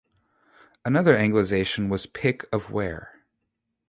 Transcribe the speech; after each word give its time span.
Another 0.83 1.13
anglicization 1.15 1.87
was 1.87 2.07
Pick 2.07 2.45
of 2.51 2.71
Ware. 2.71 3.13